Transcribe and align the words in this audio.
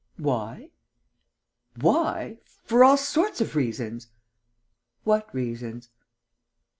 "Why?" 0.17 0.71
"Why? 1.79 2.39
For 2.63 2.83
all 2.83 2.97
sorts 2.97 3.39
of 3.39 3.55
reasons!" 3.55 4.07
"What 5.03 5.31
reasons?" 5.31 5.89